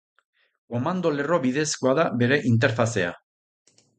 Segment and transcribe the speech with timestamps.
[0.75, 3.15] Komando-lerro bidezkoa da bere interfazea.